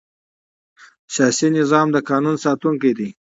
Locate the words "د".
1.91-1.97